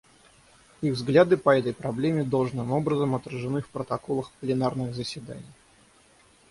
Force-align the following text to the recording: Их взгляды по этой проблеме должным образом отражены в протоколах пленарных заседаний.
Их 0.81 0.93
взгляды 0.93 1.37
по 1.37 1.55
этой 1.55 1.75
проблеме 1.75 2.23
должным 2.23 2.71
образом 2.71 3.13
отражены 3.13 3.61
в 3.61 3.69
протоколах 3.69 4.31
пленарных 4.39 4.95
заседаний. 4.95 5.45